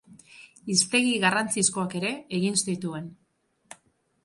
Hiztegi 0.75 1.11
garrantzizkoak 1.25 1.95
ere 2.01 2.11
egin 2.39 2.59
zituen. 2.65 3.13